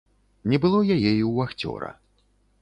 Не 0.53 0.57
было 0.63 0.79
яе 0.95 1.11
і 1.11 1.27
ў 1.29 1.35
вахцёра. 1.41 1.93